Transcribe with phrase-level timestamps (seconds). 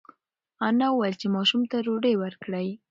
[0.67, 2.67] انا وویل چې ماشوم ته ډوډۍ ورکړئ.